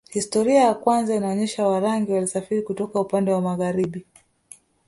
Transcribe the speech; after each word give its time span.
Historia 0.09 0.61
ya 0.63 0.73
kwanza 0.73 1.15
inaonyesha 1.15 1.67
Warangi 1.67 2.11
walisafiri 2.11 2.61
kutoka 2.61 2.99
upande 2.99 3.31
wa 3.31 3.41
magharibi 3.41 4.05